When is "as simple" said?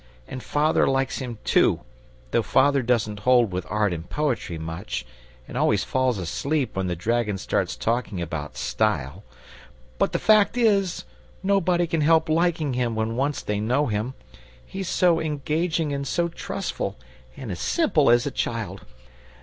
17.51-18.09